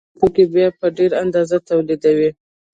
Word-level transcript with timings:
نو 0.03 0.07
هماغه 0.07 0.19
توکي 0.19 0.45
بیا 0.53 0.67
په 0.79 0.85
ډېره 0.97 1.15
اندازه 1.23 1.57
تولیدوي 1.69 2.29